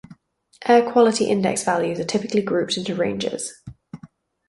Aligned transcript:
Air 0.67 0.91
quality 0.91 1.25
index 1.25 1.63
values 1.63 1.99
are 1.99 2.03
typically 2.05 2.41
grouped 2.41 2.75
into 2.75 2.95
ranges. 2.95 3.53